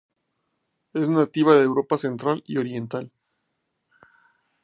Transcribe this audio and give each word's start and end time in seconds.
Es 0.95 1.09
nativa 1.11 1.53
de 1.53 1.61
Europa 1.61 1.95
central 1.95 2.41
y 2.47 2.57
oriental. 2.57 3.11